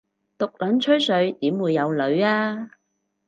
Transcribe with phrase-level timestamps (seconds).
[0.39, 2.71] 毒撚吹水點會有女吖